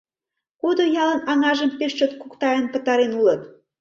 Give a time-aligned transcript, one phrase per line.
[0.61, 3.41] Кудо ялын аҥажым пеш чот куктаен пытарен улыт.